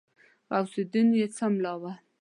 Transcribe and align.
غوث 0.51 0.73
الدين 0.83 1.09
يې 1.19 1.27
څملاوه. 1.35 1.91